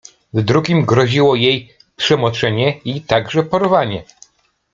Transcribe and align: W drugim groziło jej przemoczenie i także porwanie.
W 0.33 0.41
drugim 0.43 0.85
groziło 0.85 1.35
jej 1.35 1.73
przemoczenie 1.95 2.77
i 2.85 3.01
także 3.01 3.43
porwanie. 3.43 4.03